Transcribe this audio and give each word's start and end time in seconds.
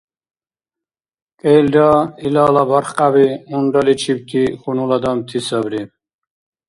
КӀелра 1.39 1.89
илала 2.25 2.63
бархкьяби 2.69 3.27
унраличибти 3.57 4.41
хьунул 4.61 4.91
адамти 4.97 5.39
сабри. 5.47 5.81